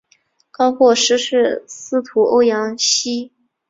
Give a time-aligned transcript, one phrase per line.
[0.49, 3.29] 高获师事司徒欧阳歙。